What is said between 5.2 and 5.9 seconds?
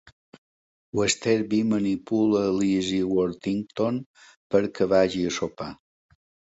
a sopar.